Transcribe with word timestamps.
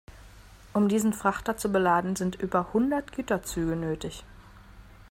Um 0.73 0.87
diesen 0.89 1.13
Frachter 1.13 1.57
zu 1.57 1.71
beladen, 1.71 2.15
sind 2.15 2.33
über 2.35 2.73
hundert 2.73 3.11
Güterzüge 3.13 3.75
nötig. 3.75 4.23